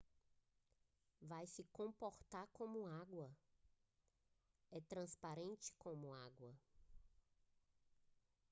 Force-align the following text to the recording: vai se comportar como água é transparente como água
vai 1.21 1.45
se 1.45 1.63
comportar 1.65 2.47
como 2.53 2.87
água 2.87 3.29
é 4.71 4.81
transparente 4.81 5.71
como 5.77 6.11
água 6.11 6.57